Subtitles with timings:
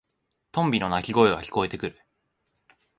[0.51, 2.01] トンビの鳴き声が聞こえてくる。